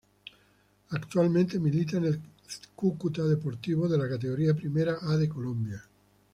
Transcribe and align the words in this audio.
Actualmente 0.89 1.59
milita 1.59 1.97
en 1.97 2.05
el 2.05 2.19
Cúcuta 2.75 3.21
Deportivo 3.25 3.87
de 3.87 3.99
la 3.99 4.09
Categoría 4.09 4.55
Primera 4.55 4.97
A 4.99 5.15
de 5.15 5.29
Colombia. 5.29 5.83